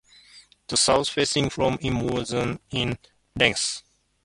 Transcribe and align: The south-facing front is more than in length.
The 0.65 0.77
south-facing 0.77 1.51
front 1.51 1.85
is 1.85 1.91
more 1.91 2.23
than 2.25 2.57
in 2.71 2.97
length. 3.35 3.83